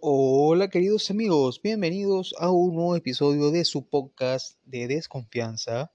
Hola 0.00 0.68
queridos 0.68 1.10
amigos, 1.10 1.60
bienvenidos 1.60 2.32
a 2.38 2.52
un 2.52 2.76
nuevo 2.76 2.94
episodio 2.94 3.50
de 3.50 3.64
su 3.64 3.88
podcast 3.88 4.56
de 4.64 4.86
desconfianza, 4.86 5.90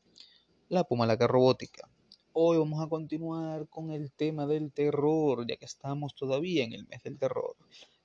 La 0.68 0.83
Pumalaca 0.83 1.26
Robótica. 1.26 1.89
Hoy 2.34 2.58
vamos 2.58 2.84
a 2.84 2.89
continuar 2.89 3.70
con 3.70 3.92
el 3.92 4.12
tema 4.12 4.46
del 4.46 4.74
terror, 4.74 5.47
ya 5.47 5.55
que 5.55 5.63
estamos 5.63 6.16
todavía 6.16 6.66
en 6.66 6.74
el 6.74 6.86
mes 6.86 7.02
del 7.04 7.18
terror. 7.18 7.55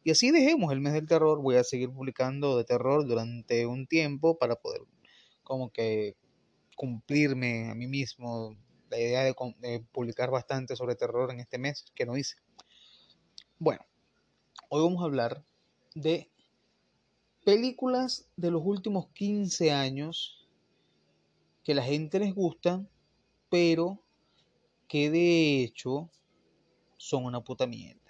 Y 0.04 0.12
así 0.12 0.30
dejemos 0.30 0.72
el 0.72 0.80
mes 0.80 0.92
del 0.92 1.08
terror, 1.08 1.42
voy 1.42 1.56
a 1.56 1.64
seguir 1.64 1.90
publicando 1.90 2.56
de 2.56 2.62
terror 2.62 3.04
durante 3.04 3.66
un 3.66 3.88
tiempo 3.88 4.38
para 4.38 4.54
poder 4.54 4.82
como 5.42 5.72
que 5.72 6.14
cumplirme 6.76 7.70
a 7.70 7.74
mí 7.74 7.88
mismo 7.88 8.56
la 8.88 9.00
idea 9.00 9.24
de, 9.24 9.34
de 9.58 9.80
publicar 9.90 10.30
bastante 10.30 10.76
sobre 10.76 10.94
terror 10.94 11.32
en 11.32 11.40
este 11.40 11.58
mes 11.58 11.86
que 11.96 12.06
no 12.06 12.16
hice. 12.16 12.36
Bueno, 13.58 13.84
hoy 14.68 14.84
vamos 14.84 15.02
a 15.02 15.06
hablar 15.06 15.42
de 16.00 16.30
películas 17.44 18.29
de 18.36 18.50
los 18.50 18.62
últimos 18.64 19.08
15 19.08 19.72
años 19.72 20.46
que 21.64 21.75
la 21.75 21.82
gente 21.82 22.18
les 22.18 22.34
gusta, 22.34 22.84
pero 23.50 24.03
que 24.86 25.11
de 25.11 25.62
hecho 25.62 26.11
son 26.96 27.25
una 27.25 27.42
puta 27.42 27.66
mierda. 27.66 28.00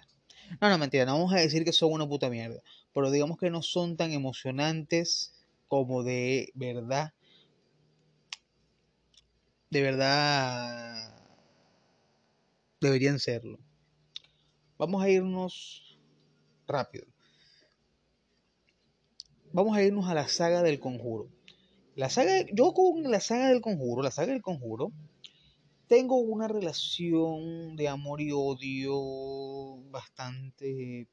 No, 0.61 0.69
no, 0.69 0.77
mentira, 0.77 1.05
no 1.05 1.13
vamos 1.13 1.33
a 1.33 1.37
decir 1.37 1.63
que 1.63 1.73
son 1.73 1.91
una 1.91 2.07
puta 2.07 2.29
mierda, 2.29 2.61
pero 2.93 3.11
digamos 3.11 3.37
que 3.37 3.49
no 3.49 3.61
son 3.61 3.97
tan 3.97 4.11
emocionantes 4.11 5.33
como 5.67 6.03
de 6.03 6.51
verdad, 6.55 7.13
de 9.69 9.81
verdad 9.81 11.15
deberían 12.81 13.19
serlo. 13.19 13.59
Vamos 14.77 15.03
a 15.03 15.09
irnos 15.09 15.97
rápido 16.67 17.05
vamos 19.51 19.75
a 19.75 19.83
irnos 19.83 20.07
a 20.07 20.13
la 20.13 20.27
saga 20.27 20.61
del 20.61 20.79
conjuro. 20.79 21.29
La 21.95 22.09
saga, 22.09 22.45
yo 22.53 22.73
con 22.73 23.03
la 23.03 23.19
saga 23.19 23.49
del 23.49 23.61
conjuro, 23.61 24.03
la 24.03 24.11
saga 24.11 24.31
del 24.31 24.41
conjuro, 24.41 24.91
tengo 25.87 26.17
una 26.17 26.47
relación 26.47 27.75
de 27.75 27.87
amor 27.87 28.21
y 28.21 28.31
odio 28.31 29.81
bastante 29.89 31.07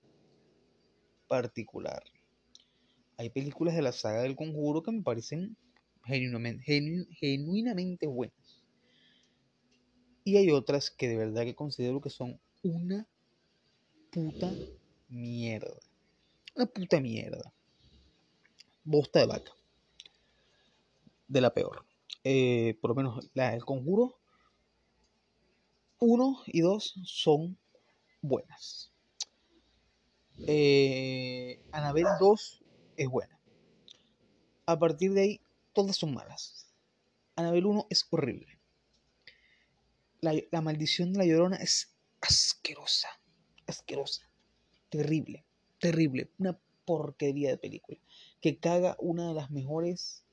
particular. 1.26 2.02
Hay 3.16 3.30
películas 3.30 3.74
de 3.74 3.82
la 3.82 3.92
saga 3.92 4.22
del 4.22 4.36
conjuro 4.36 4.82
que 4.82 4.92
me 4.92 5.02
parecen 5.02 5.56
genuinamente, 6.04 7.06
genuinamente 7.18 8.06
buenas. 8.06 8.36
Y 10.24 10.36
hay 10.36 10.50
otras 10.50 10.90
que 10.90 11.08
de 11.08 11.16
verdad 11.16 11.44
que 11.44 11.54
considero 11.54 12.00
que 12.00 12.10
son 12.10 12.38
una 12.62 13.08
puta 14.10 14.52
mierda. 15.08 15.80
Una 16.54 16.66
puta 16.66 17.00
mierda 17.00 17.55
bosta 18.86 19.20
de 19.20 19.26
vaca. 19.26 19.52
De 21.28 21.40
la 21.40 21.52
peor. 21.52 21.84
Eh, 22.24 22.78
por 22.80 22.90
lo 22.90 22.94
menos 22.94 23.30
la 23.34 23.50
del 23.50 23.64
conjuro 23.64 24.18
1 25.98 26.42
y 26.46 26.60
2 26.60 27.00
son 27.04 27.58
buenas. 28.20 28.92
Eh, 30.46 31.62
Anabel 31.72 32.06
2 32.20 32.64
es 32.96 33.08
buena. 33.08 33.38
A 34.66 34.78
partir 34.78 35.12
de 35.12 35.22
ahí, 35.22 35.40
todas 35.72 35.96
son 35.96 36.14
malas. 36.14 36.66
Anabel 37.36 37.66
1 37.66 37.86
es 37.90 38.06
horrible. 38.10 38.58
La, 40.20 40.34
la, 40.50 40.60
maldición 40.60 41.12
de 41.12 41.18
la 41.18 41.26
llorona 41.26 41.56
es 41.56 41.94
asquerosa. 42.20 43.08
Asquerosa. 43.66 44.28
Terrible. 44.90 45.44
Terrible. 45.78 46.30
Una 46.38 46.58
porquería 46.86 47.50
de 47.50 47.58
película 47.58 47.98
que 48.40 48.58
caga 48.58 48.96
una 49.00 49.28
de 49.28 49.34
las 49.34 49.50
mejores 49.50 50.24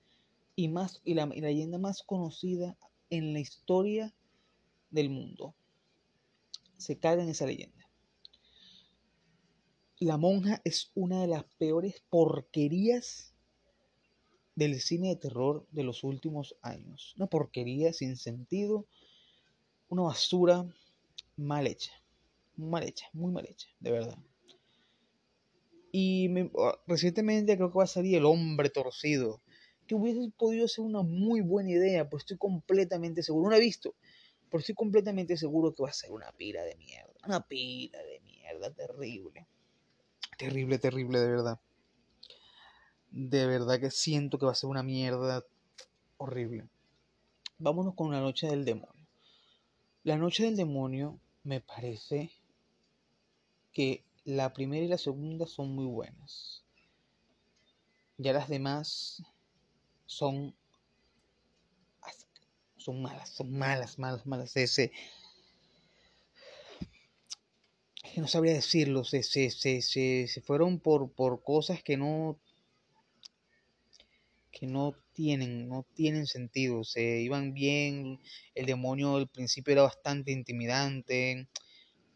y 0.55 0.67
más 0.67 1.01
y 1.03 1.15
la, 1.15 1.25
leyenda 1.25 1.77
más 1.77 2.03
conocida 2.03 2.77
en 3.09 3.33
la 3.33 3.39
historia 3.39 4.13
del 4.91 5.09
mundo. 5.09 5.55
Se 6.77 6.99
caga 6.99 7.23
en 7.23 7.29
esa 7.29 7.45
leyenda. 7.45 7.89
La 9.99 10.17
monja 10.17 10.61
es 10.63 10.91
una 10.95 11.21
de 11.21 11.27
las 11.27 11.43
peores 11.57 12.03
porquerías 12.09 13.33
del 14.55 14.79
cine 14.79 15.09
de 15.09 15.15
terror 15.15 15.65
de 15.71 15.83
los 15.83 16.03
últimos 16.03 16.55
años. 16.61 17.15
Una 17.17 17.27
porquería 17.27 17.93
sin 17.93 18.17
sentido, 18.17 18.85
una 19.89 20.03
basura 20.03 20.67
mal 21.37 21.67
hecha, 21.67 21.93
mal 22.57 22.83
hecha, 22.83 23.07
muy 23.13 23.31
mal 23.31 23.47
hecha, 23.49 23.69
de 23.79 23.91
verdad. 23.91 24.17
Y 25.95 26.27
ah, 26.57 26.75
recientemente 26.87 27.55
creo 27.55 27.71
que 27.71 27.77
va 27.77 27.83
a 27.83 27.87
salir 27.87 28.17
El 28.17 28.25
Hombre 28.25 28.71
Torcido, 28.71 29.41
que 29.85 29.93
hubiese 29.93 30.31
podido 30.35 30.67
ser 30.67 30.83
una 30.83 31.03
muy 31.03 31.41
buena 31.41 31.69
idea, 31.69 32.09
pues 32.09 32.23
estoy 32.23 32.37
completamente 32.37 33.21
seguro, 33.21 33.51
no 33.51 33.55
he 33.55 33.59
visto, 33.59 33.93
pero 34.49 34.59
estoy 34.59 34.73
completamente 34.73 35.37
seguro 35.37 35.71
que 35.71 35.83
va 35.83 35.89
a 35.89 35.93
ser 35.93 36.11
una 36.11 36.31
pila 36.31 36.63
de 36.63 36.75
mierda, 36.77 37.13
una 37.27 37.41
pila 37.41 37.99
de 37.99 38.19
mierda 38.21 38.73
terrible. 38.73 39.45
Terrible, 40.35 40.79
terrible, 40.79 41.19
de 41.19 41.29
verdad. 41.29 41.59
De 43.11 43.45
verdad 43.45 43.79
que 43.79 43.91
siento 43.91 44.39
que 44.39 44.47
va 44.47 44.53
a 44.53 44.55
ser 44.55 44.71
una 44.71 44.81
mierda 44.81 45.45
horrible. 46.17 46.67
Vámonos 47.59 47.93
con 47.93 48.11
La 48.11 48.19
Noche 48.19 48.47
del 48.47 48.65
Demonio. 48.65 49.07
La 50.03 50.17
Noche 50.17 50.45
del 50.45 50.55
Demonio 50.55 51.19
me 51.43 51.61
parece 51.61 52.31
que 53.71 54.03
la 54.25 54.53
primera 54.53 54.85
y 54.85 54.87
la 54.87 54.97
segunda 54.97 55.45
son 55.47 55.75
muy 55.75 55.85
buenas. 55.85 56.63
Ya 58.17 58.33
las 58.33 58.47
demás 58.47 59.23
son 60.05 60.55
son 62.77 63.01
malas, 63.01 63.29
son 63.29 63.51
malas, 63.51 63.97
malas, 63.97 64.25
malas. 64.25 64.57
Ese 64.57 64.91
no 68.17 68.27
sabría 68.27 68.53
decirlo, 68.53 69.03
se, 69.03 69.23
se, 69.23 69.49
se, 69.49 69.81
se, 69.81 70.41
fueron 70.41 70.79
por, 70.79 71.11
por 71.11 71.43
cosas 71.43 71.81
que 71.81 71.97
no 71.97 72.39
que 74.51 74.67
no 74.67 74.93
tienen, 75.13 75.67
no 75.67 75.83
tienen 75.95 76.27
sentido, 76.27 76.83
se 76.83 77.21
iban 77.21 77.55
bien, 77.55 78.19
el 78.53 78.67
demonio 78.67 79.15
al 79.15 79.27
principio 79.27 79.71
era 79.73 79.81
bastante 79.81 80.31
intimidante, 80.31 81.47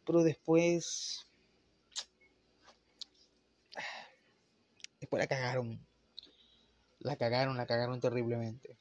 pero 0.05 0.21
después 0.21 1.26
Después 5.07 5.21
la 5.21 5.27
cagaron. 5.27 5.79
La 6.99 7.15
cagaron, 7.15 7.55
la 7.55 7.65
cagaron 7.65 8.01
terriblemente. 8.01 8.77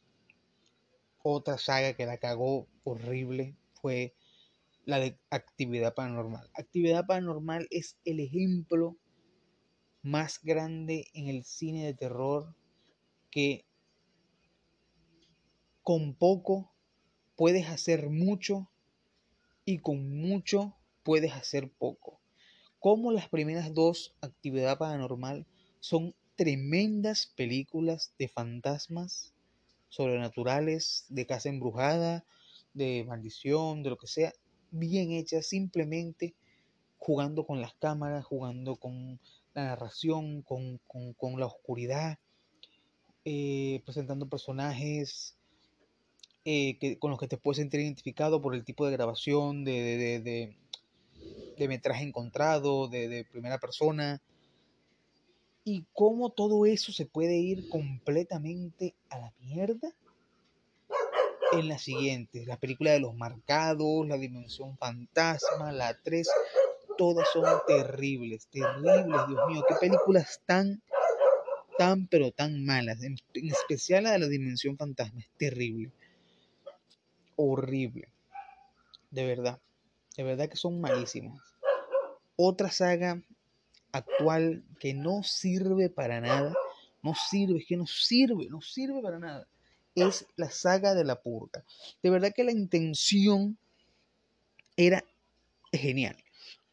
Otra 1.23 1.57
saga 1.57 1.93
que 1.93 2.05
la 2.05 2.19
cagó 2.19 2.67
horrible 2.83 3.55
fue 3.81 4.13
la 4.87 4.99
de 4.99 5.21
Actividad 5.31 5.95
Paranormal. 5.95 6.51
Actividad 6.55 7.07
Paranormal 7.07 7.69
es 7.71 7.97
el 8.05 8.19
ejemplo 8.19 8.97
más 10.03 10.41
grande 10.43 11.07
en 11.15 11.29
el 11.29 11.45
cine 11.45 11.87
de 11.87 11.95
terror 11.95 12.57
que 13.31 13.65
con 15.85 16.13
poco 16.13 16.73
puedes 17.37 17.69
hacer 17.69 18.11
mucho 18.11 18.69
y 19.65 19.79
con 19.79 20.11
mucho 20.11 20.75
puedes 21.05 21.35
hacer 21.35 21.71
poco. 21.71 22.19
Como 22.81 23.13
las 23.13 23.29
primeras 23.29 23.73
dos, 23.75 24.17
Actividad 24.21 24.77
Paranormal, 24.77 25.47
son 25.81 26.15
tremendas 26.37 27.33
películas 27.35 28.13
de 28.19 28.29
fantasmas 28.29 29.33
sobrenaturales, 29.89 31.07
de 31.09 31.27
casa 31.27 31.49
embrujada, 31.49 32.25
de 32.75 33.05
maldición, 33.09 33.83
de 33.83 33.91
lo 33.91 33.97
que 33.97 34.07
sea, 34.07 34.33
bien 34.71 35.13
hechas, 35.13 35.47
simplemente 35.47 36.35
jugando 36.99 37.47
con 37.47 37.61
las 37.61 37.75
cámaras, 37.75 38.25
jugando 38.25 38.77
con 38.77 39.19
la 39.55 39.65
narración, 39.65 40.43
con, 40.43 40.79
la 41.39 41.47
oscuridad, 41.47 42.19
eh, 43.25 43.81
presentando 43.85 44.29
personajes 44.29 45.37
eh, 46.45 46.77
que, 46.79 46.99
con 46.99 47.11
los 47.11 47.19
que 47.19 47.29
te 47.29 47.39
puedes 47.39 47.57
sentir 47.57 47.81
identificado 47.81 48.43
por 48.43 48.55
el 48.55 48.65
tipo 48.65 48.87
de 48.87 48.93
grabación, 48.93 49.65
de, 49.65 50.21
de, 50.21 50.57
de 51.57 51.69
metraje 51.69 52.05
encontrado, 52.05 52.89
de 52.89 53.27
primera 53.31 53.59
persona, 53.59 54.21
y 55.69 55.85
cómo 55.95 56.31
todo 56.31 56.65
eso 56.65 56.93
se 56.93 57.07
puede 57.07 57.39
ir 57.39 57.69
completamente 57.69 58.95
a 59.11 59.19
la 59.19 59.33
mierda 59.41 59.93
en 61.51 61.69
la 61.69 61.77
siguiente, 61.77 62.47
la 62.47 62.57
película 62.57 62.93
de 62.93 63.01
los 63.01 63.17
marcados, 63.17 64.07
la 64.07 64.17
dimensión 64.17 64.79
fantasma, 64.79 65.73
la 65.73 65.99
3, 66.05 66.29
todas 66.97 67.27
son 67.33 67.45
terribles, 67.67 68.47
terribles, 68.47 69.27
Dios 69.27 69.41
mío, 69.49 69.65
qué 69.69 69.75
películas 69.81 70.41
tan, 70.47 70.81
tan, 71.77 72.07
pero 72.07 72.31
tan 72.31 72.65
malas, 72.65 73.03
en, 73.03 73.17
especial 73.35 74.05
la 74.05 74.13
de 74.13 74.21
la 74.21 74.29
dimensión 74.29 74.77
fantasma, 74.77 75.19
es 75.19 75.31
terrible, 75.37 75.91
horrible, 77.35 78.09
de 79.11 79.27
verdad, 79.27 79.59
de 80.17 80.23
verdad 80.23 80.49
que 80.49 80.57
son 80.57 80.81
malísimas. 80.81 81.43
Otra 82.37 82.71
saga 82.71 83.21
actual 83.97 84.65
que 84.79 84.95
no 84.95 85.23
sirve 85.23 85.91
para 85.91 86.21
nada, 86.21 86.55
no 87.03 87.15
sirve, 87.15 87.59
es 87.61 87.67
que 87.67 87.77
no 87.77 87.87
sirve, 87.87 88.49
no 88.49 88.61
sirve 88.61 89.01
para 89.01 89.19
nada, 89.19 89.49
es 89.95 90.27
la 90.37 90.51
saga 90.51 90.95
de 90.95 91.05
la 91.05 91.23
purga. 91.23 91.65
De 92.03 92.11
verdad 92.11 92.33
que 92.35 92.45
la 92.45 92.53
intención 92.53 93.59
era 94.77 95.05
genial, 95.73 96.17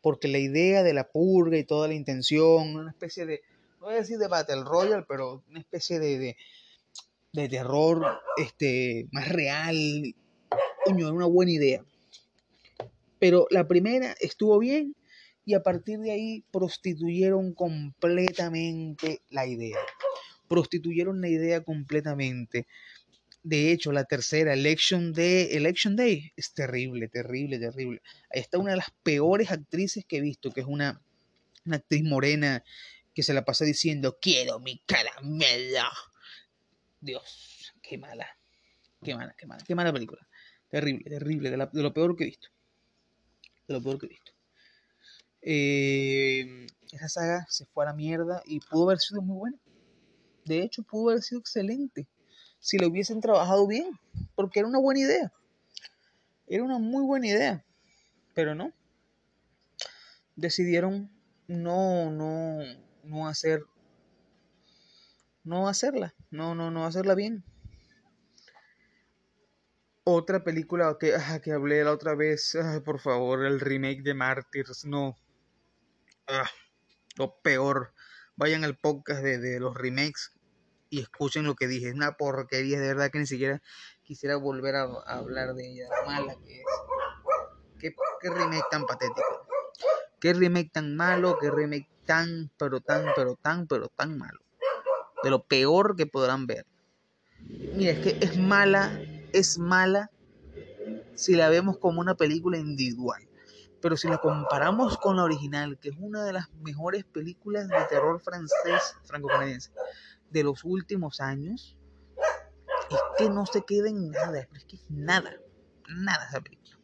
porque 0.01 0.27
la 0.27 0.39
idea 0.39 0.83
de 0.83 0.93
la 0.93 1.09
purga 1.09 1.57
y 1.57 1.63
toda 1.63 1.87
la 1.87 1.93
intención, 1.93 2.75
una 2.75 2.91
especie 2.91 3.25
de, 3.25 3.41
no 3.79 3.87
voy 3.87 3.95
a 3.95 3.99
decir 3.99 4.17
de 4.17 4.27
Battle 4.27 4.63
Royale, 4.63 5.05
pero 5.07 5.43
una 5.49 5.59
especie 5.59 5.99
de, 5.99 6.35
de, 7.31 7.49
terror 7.49 8.19
este, 8.37 9.07
más 9.11 9.29
real, 9.29 10.15
coño, 10.85 11.07
era 11.07 11.15
una 11.15 11.27
buena 11.27 11.51
idea. 11.51 11.85
Pero 13.19 13.47
la 13.51 13.67
primera 13.67 14.15
estuvo 14.19 14.59
bien 14.59 14.95
y 15.45 15.56
a 15.56 15.63
partir 15.63 16.00
de 16.00 16.12
ahí 16.12 16.45
prostituyeron 16.51 17.54
completamente 17.54 19.22
la 19.30 19.45
idea. 19.45 19.80
Prostituyeron 20.48 21.22
la 21.22 21.30
idea 21.30 21.63
completamente. 21.63 22.68
De 23.44 23.72
hecho, 23.72 23.92
la 23.92 24.06
tercera, 24.06 24.54
Election 24.54 25.12
Day, 25.12 25.50
Election 25.51 25.98
Day, 25.98 26.31
es 26.38 26.54
terrible, 26.54 27.10
terrible, 27.10 27.60
terrible. 27.60 28.01
Ahí 28.34 28.40
está 28.40 28.57
una 28.57 28.72
de 28.72 28.78
las 28.78 28.92
peores 29.04 29.51
actrices 29.51 30.06
que 30.06 30.18
he 30.18 30.22
visto, 30.22 30.51
que 30.51 30.62
es 30.62 30.68
una, 30.68 31.01
una 31.66 31.78
actriz 31.78 32.04
morena 32.04 32.63
que 33.13 33.24
se 33.24 33.34
la 33.34 33.44
pasa 33.44 33.66
diciendo, 33.66 34.18
quiero 34.22 34.60
mi 34.60 34.81
caramelo. 34.86 35.90
Dios, 37.01 37.74
qué 37.81 37.98
mala, 37.98 38.28
qué 39.04 39.13
mala, 39.13 39.36
qué 39.38 39.45
mala, 39.45 39.63
qué 39.68 39.75
mala 39.75 39.92
película. 39.92 40.25
Terrible, 40.69 41.10
terrible, 41.10 41.51
de, 41.51 41.57
de 41.57 41.84
lo 41.84 41.94
peor 41.94 42.16
que 42.16 42.24
he 42.24 42.28
visto. 42.28 42.48
De 43.68 43.74
lo 43.74 43.84
peor 43.84 44.00
que 44.00 44.06
he 44.06 44.10
visto. 44.10 44.32
Eh, 45.45 46.68
esa 46.92 47.10
saga 47.10 47.45
se 47.50 47.66
fue 47.66 47.84
a 47.84 47.88
la 47.88 47.94
mierda 47.94 48.42
y 48.45 48.60
pudo 48.60 48.86
haber 48.86 49.00
sido 49.00 49.22
muy 49.22 49.38
buena. 49.38 49.57
De 50.45 50.62
hecho, 50.62 50.84
pudo 50.84 51.10
haber 51.10 51.22
sido 51.22 51.40
excelente 51.42 52.07
si 52.60 52.78
lo 52.78 52.88
hubiesen 52.88 53.19
trabajado 53.19 53.68
bien, 53.68 54.00
porque 54.36 54.60
era 54.60 54.69
una 54.69 54.80
buena 54.80 55.01
idea. 55.01 55.34
Era 56.48 56.63
una 56.63 56.80
muy 56.80 57.04
buena 57.04 57.28
idea, 57.28 57.66
pero 58.34 58.56
no. 58.56 58.72
Decidieron 60.36 61.12
no, 61.48 62.10
no, 62.10 62.60
no 63.04 63.28
hacer, 63.28 63.63
no 65.44 65.68
hacerla, 65.68 66.13
no, 66.31 66.56
no, 66.56 66.72
no 66.72 66.86
hacerla 66.86 67.16
bien. 67.16 67.44
Otra 70.06 70.44
película 70.44 70.98
que, 71.00 71.16
ah, 71.16 71.40
que 71.42 71.51
hablé 71.51 71.84
la 71.84 71.92
otra 71.92 72.16
vez, 72.16 72.57
por 72.86 73.00
favor, 73.00 73.45
el 73.45 73.60
remake 73.60 74.04
de 74.04 74.13
Martyrs, 74.13 74.86
no. 74.86 75.16
Ah, 76.27 76.49
lo 77.17 77.35
peor. 77.41 77.93
Vayan 78.35 78.63
al 78.63 78.77
podcast 78.77 79.21
de, 79.21 79.37
de 79.37 79.59
los 79.59 79.75
remakes 79.75 80.31
y 80.89 81.01
escuchen 81.01 81.43
lo 81.43 81.55
que 81.55 81.67
dije. 81.67 81.89
Es 81.89 81.95
una 81.95 82.17
porquería, 82.17 82.79
de 82.79 82.87
verdad 82.87 83.11
que 83.11 83.19
ni 83.19 83.25
siquiera 83.25 83.61
quisiera 84.03 84.35
volver 84.35 84.75
a, 84.75 84.83
hablar 85.05 85.53
de 85.55 85.71
ella, 85.71 85.87
mala 86.05 86.35
que 86.45 86.59
es. 86.59 86.65
¿Qué, 87.79 87.95
qué 88.21 88.29
remake 88.29 88.65
tan 88.69 88.85
patético. 88.85 89.47
Qué 90.19 90.33
remake 90.33 90.71
tan 90.71 90.95
malo, 90.95 91.37
qué 91.39 91.49
remake 91.51 91.89
tan, 92.05 92.51
pero 92.57 92.79
tan, 92.79 93.07
pero 93.15 93.35
tan, 93.35 93.67
pero 93.67 93.89
tan 93.89 94.17
malo. 94.17 94.39
De 95.23 95.29
lo 95.29 95.43
peor 95.43 95.95
que 95.95 96.05
podrán 96.05 96.47
ver. 96.47 96.65
Mira, 97.75 97.91
es 97.91 97.99
que 97.99 98.17
es 98.25 98.37
mala, 98.37 99.01
es 99.33 99.57
mala 99.57 100.11
si 101.15 101.35
la 101.35 101.49
vemos 101.49 101.77
como 101.77 101.99
una 101.99 102.15
película 102.15 102.57
individual. 102.57 103.21
Pero 103.83 103.97
si 103.97 104.07
la 104.07 104.18
comparamos 104.18 104.97
con 104.97 105.18
la 105.18 105.25
original, 105.25 105.77
que 105.77 105.89
es 105.89 105.95
una 106.00 106.24
de 106.24 106.31
las 106.31 106.50
mejores 106.53 107.03
películas 107.03 107.68
de 107.68 107.75
terror 107.89 108.21
francés, 108.21 108.95
franco-canadiense, 109.03 109.74
de 110.30 110.41
los 110.41 110.63
últimos 110.63 111.19
años 111.19 111.77
es 112.89 113.00
que 113.18 113.30
no 113.30 113.45
se 113.45 113.65
queda 113.65 113.89
en 113.89 114.09
nada, 114.09 114.47
es 114.56 114.63
que 114.63 114.77
es 114.77 114.89
nada, 114.89 115.35
nada 115.89 116.25
esa 116.30 116.39
película. 116.39 116.80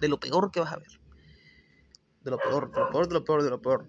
De 0.00 0.06
lo 0.06 0.20
peor 0.20 0.52
que 0.52 0.60
vas 0.60 0.72
a 0.72 0.76
ver. 0.76 1.00
De 2.22 2.30
lo 2.30 2.38
peor, 2.38 2.70
de 2.70 2.78
lo 2.78 2.90
peor, 2.90 3.08
de 3.08 3.14
lo 3.14 3.24
peor, 3.24 3.42
de 3.42 3.50
lo 3.50 3.60
peor. 3.60 3.86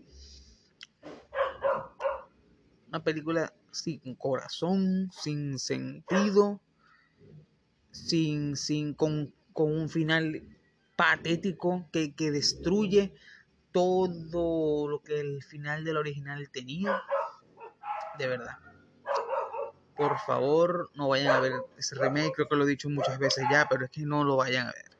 Una 2.88 3.04
película 3.04 3.54
sin 3.70 4.16
corazón, 4.16 5.12
sin 5.12 5.60
sentido, 5.60 6.60
sin, 7.92 8.56
sin 8.56 8.96
con, 8.96 9.32
con 9.54 9.72
un 9.72 9.90
final 9.90 10.42
patético 11.02 11.88
que, 11.92 12.14
que 12.14 12.32
destruye 12.32 13.14
todo 13.72 14.88
lo 14.88 15.02
que 15.02 15.20
el 15.20 15.42
final 15.44 15.84
del 15.84 15.98
original 15.98 16.50
tenía. 16.52 17.02
De 18.18 18.28
verdad 18.28 18.58
por 20.02 20.18
favor 20.18 20.90
no 20.96 21.10
vayan 21.10 21.28
a 21.28 21.40
ver 21.40 21.54
ese 21.78 21.94
remake, 21.94 22.34
creo 22.34 22.48
que 22.48 22.56
lo 22.56 22.64
he 22.64 22.70
dicho 22.70 22.90
muchas 22.90 23.20
veces 23.20 23.46
ya, 23.52 23.68
pero 23.70 23.86
es 23.86 23.92
que 23.92 24.02
no 24.02 24.24
lo 24.24 24.36
vayan 24.36 24.66
a 24.66 24.72
ver. 24.72 24.98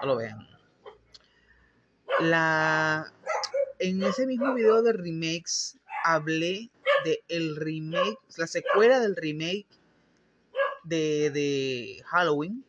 No 0.00 0.08
lo 0.08 0.16
vean. 0.16 0.46
La 2.20 3.10
en 3.78 4.02
ese 4.02 4.26
mismo 4.26 4.52
video 4.52 4.82
de 4.82 4.92
remakes 4.92 5.78
hablé 6.04 6.70
de 7.04 7.24
el 7.28 7.56
remake, 7.56 8.18
la 8.36 8.46
secuela 8.46 9.00
del 9.00 9.16
remake 9.16 9.66
de, 10.84 11.30
de 11.30 12.02
Halloween, 12.04 12.66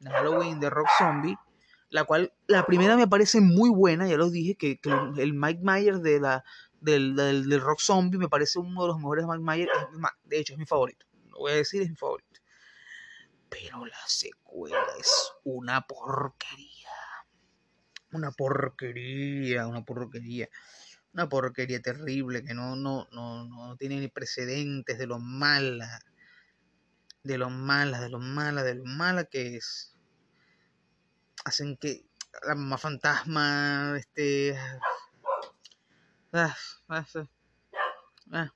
de 0.00 0.10
Halloween 0.10 0.60
de 0.60 0.70
Rock 0.70 0.88
Zombie, 0.98 1.36
la 1.90 2.04
cual 2.04 2.32
la 2.46 2.66
primera 2.66 2.96
me 2.96 3.06
parece 3.06 3.40
muy 3.40 3.70
buena, 3.70 4.06
ya 4.08 4.16
lo 4.16 4.30
dije, 4.30 4.56
que, 4.56 4.80
el 5.18 5.34
Mike 5.34 5.60
Myers 5.62 6.02
de 6.02 6.20
la 6.20 6.44
del, 6.80 7.16
del, 7.16 7.60
Rock 7.60 7.80
Zombie, 7.80 8.18
me 8.18 8.28
parece 8.28 8.58
uno 8.58 8.82
de 8.82 8.88
los 8.88 8.98
mejores 8.98 9.26
Mike 9.26 9.42
Myers, 9.42 9.70
de 10.24 10.38
hecho 10.38 10.52
es 10.52 10.58
mi 10.58 10.66
favorito, 10.66 11.06
lo 11.30 11.38
voy 11.38 11.52
a 11.52 11.56
decir, 11.56 11.82
es 11.82 11.88
mi 11.88 11.96
favorito. 11.96 12.40
Pero 13.48 13.86
la 13.86 13.98
secuela 14.06 14.84
es 14.98 15.32
una 15.44 15.86
porquería. 15.86 16.88
Una 18.12 18.32
porquería, 18.32 19.66
una 19.66 19.84
porquería. 19.84 20.48
Una 21.12 21.28
porquería 21.28 21.80
terrible 21.80 22.44
que 22.44 22.54
no, 22.54 22.76
no, 22.76 23.08
no, 23.12 23.44
no 23.44 23.76
tiene 23.76 24.00
ni 24.00 24.08
precedentes 24.08 24.98
de 24.98 25.06
lo 25.06 25.18
mala. 25.18 26.00
De 27.22 27.38
lo 27.38 27.50
mala, 27.50 28.00
de 28.00 28.08
lo 28.08 28.18
mala, 28.18 28.62
de 28.62 28.74
lo 28.74 28.84
mala 28.84 29.24
que 29.24 29.56
es. 29.56 29.95
Hacen 31.44 31.76
que 31.76 32.04
la 32.46 32.54
mamá 32.54 32.78
fantasma, 32.78 33.94
este, 33.96 34.56
Ah, 36.32 36.54
ah, 36.88 37.06
ah. 38.32 38.52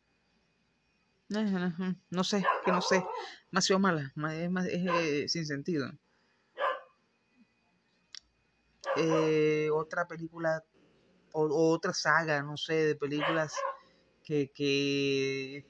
No 2.10 2.24
sé, 2.24 2.44
que 2.64 2.72
no 2.72 2.82
sé. 2.82 3.02
Demasiado 3.50 3.78
mala. 3.78 4.12
Es, 4.32 4.50
más, 4.50 4.66
es 4.66 4.86
eh, 4.86 5.28
sin 5.28 5.46
sentido. 5.46 5.90
Eh, 8.96 9.70
otra 9.72 10.06
película 10.06 10.62
o, 11.32 11.72
otra 11.72 11.94
saga, 11.94 12.42
no 12.42 12.56
sé, 12.56 12.74
de 12.84 12.96
películas 12.96 13.54
que, 14.24 14.50
que 14.54 15.64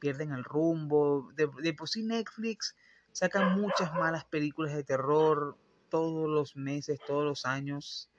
pierden 0.00 0.32
el 0.32 0.42
rumbo. 0.42 1.30
De, 1.34 1.48
de 1.62 1.74
por 1.74 1.88
sí 1.88 2.02
Netflix 2.02 2.74
saca 3.12 3.42
muchas 3.42 3.92
malas 3.94 4.24
películas 4.24 4.74
de 4.74 4.82
terror 4.82 5.56
todos 5.88 6.28
los 6.28 6.56
meses, 6.56 6.98
todos 7.06 7.24
los 7.24 7.44
años. 7.44 8.10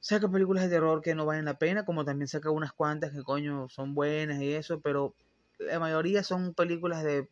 Saca 0.00 0.30
películas 0.30 0.64
de 0.64 0.70
terror 0.70 1.02
que 1.02 1.14
no 1.14 1.26
valen 1.26 1.44
la 1.44 1.58
pena, 1.58 1.84
como 1.84 2.04
también 2.04 2.28
saca 2.28 2.50
unas 2.50 2.72
cuantas 2.72 3.12
que 3.12 3.22
coño 3.22 3.68
son 3.68 3.94
buenas 3.94 4.40
y 4.40 4.52
eso, 4.52 4.80
pero 4.80 5.14
la 5.58 5.80
mayoría 5.80 6.22
son 6.22 6.54
películas 6.54 7.02
de, 7.02 7.28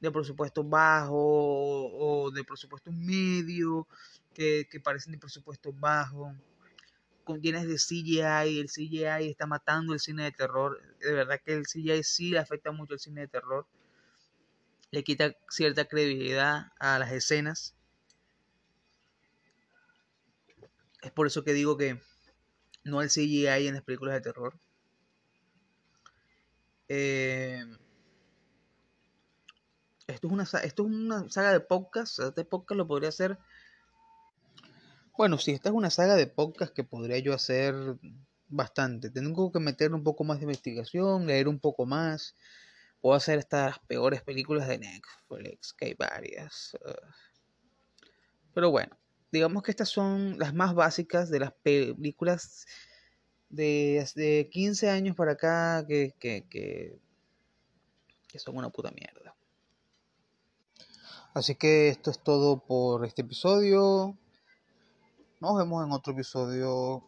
de 0.00 0.10
presupuesto 0.10 0.64
bajo 0.64 1.16
o 1.16 2.30
de 2.30 2.44
presupuesto 2.44 2.92
medio, 2.92 3.86
que, 4.34 4.68
que 4.70 4.80
parecen 4.80 5.12
de 5.12 5.18
presupuesto 5.18 5.72
bajo, 5.72 6.34
con 7.24 7.40
llenas 7.40 7.66
de 7.66 7.76
CGI, 7.76 8.60
el 8.60 8.68
CGI 8.68 9.28
está 9.28 9.46
matando 9.46 9.92
el 9.94 10.00
cine 10.00 10.24
de 10.24 10.32
terror, 10.32 10.80
de 11.00 11.12
verdad 11.12 11.40
que 11.44 11.54
el 11.54 11.66
CGI 11.66 12.02
sí 12.02 12.30
le 12.30 12.38
afecta 12.38 12.70
mucho 12.70 12.94
al 12.94 13.00
cine 13.00 13.22
de 13.22 13.28
terror, 13.28 13.66
le 14.90 15.02
quita 15.02 15.34
cierta 15.48 15.86
credibilidad 15.86 16.72
a 16.78 16.98
las 16.98 17.12
escenas 17.12 17.75
por 21.16 21.26
eso 21.26 21.44
que 21.44 21.54
digo 21.54 21.78
que 21.78 21.98
no 22.84 23.00
el 23.00 23.08
CGI 23.08 23.66
en 23.66 23.74
las 23.74 23.82
películas 23.82 24.14
de 24.14 24.20
terror. 24.20 24.60
Eh, 26.88 27.64
esto, 30.06 30.26
es 30.26 30.32
una, 30.32 30.42
esto 30.42 30.82
es 30.82 30.88
una 30.90 31.28
saga 31.30 31.52
de 31.52 31.60
podcast. 31.60 32.18
Este 32.18 32.44
podcast 32.44 32.76
lo 32.76 32.86
podría 32.86 33.08
hacer. 33.08 33.38
Bueno, 35.16 35.38
sí, 35.38 35.52
esta 35.52 35.70
es 35.70 35.74
una 35.74 35.88
saga 35.88 36.16
de 36.16 36.26
podcast 36.26 36.74
que 36.74 36.84
podría 36.84 37.18
yo 37.18 37.32
hacer 37.32 37.74
bastante. 38.48 39.08
Tengo 39.08 39.50
que 39.50 39.58
meter 39.58 39.94
un 39.94 40.04
poco 40.04 40.22
más 40.22 40.36
de 40.36 40.44
investigación, 40.44 41.26
leer 41.26 41.48
un 41.48 41.58
poco 41.58 41.86
más. 41.86 42.36
Puedo 43.00 43.16
hacer 43.16 43.38
estas 43.38 43.78
peores 43.88 44.22
películas 44.22 44.68
de 44.68 44.78
Netflix, 44.78 45.72
que 45.72 45.86
hay 45.86 45.94
varias. 45.94 46.76
Pero 48.52 48.70
bueno, 48.70 48.98
digamos 49.36 49.62
que 49.62 49.70
estas 49.70 49.90
son 49.90 50.38
las 50.38 50.54
más 50.54 50.74
básicas 50.74 51.28
de 51.30 51.40
las 51.40 51.52
películas 51.52 52.66
de, 53.50 54.08
de 54.14 54.48
15 54.50 54.88
años 54.88 55.14
para 55.14 55.32
acá 55.32 55.84
que, 55.86 56.14
que, 56.18 56.46
que, 56.48 56.98
son 58.38 58.56
una 58.56 58.70
puta 58.70 58.90
mierda. 58.90 59.34
Así 61.32 61.54
que 61.54 61.88
esto 61.88 62.10
es 62.10 62.18
todo 62.18 62.64
por 62.66 63.06
este 63.06 63.22
episodio. 63.22 64.16
Nos 65.40 65.56
vemos 65.56 65.84
en 65.86 65.92
otro 65.92 66.12
episodio 66.12 67.02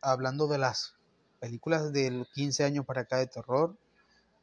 hablando 0.00 0.46
de 0.48 0.58
las 0.58 0.94
películas 1.40 1.92
del 1.92 2.26
15 2.34 2.64
años 2.64 2.84
para 2.84 3.02
acá 3.02 3.16
de 3.18 3.26
terror, 3.26 3.76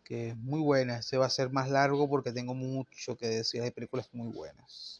que 0.03 0.29
es 0.29 0.37
muy 0.37 0.61
buena. 0.61 1.01
Se 1.01 1.17
va 1.17 1.25
a 1.25 1.29
ser 1.29 1.49
más 1.49 1.69
largo 1.69 2.09
porque 2.09 2.31
tengo 2.31 2.53
mucho 2.53 3.17
que 3.17 3.27
decir. 3.27 3.61
Hay 3.61 3.71
películas 3.71 4.09
muy 4.13 4.27
buenas. 4.33 4.81